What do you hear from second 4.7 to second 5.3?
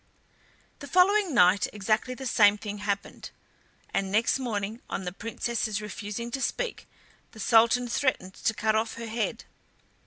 on the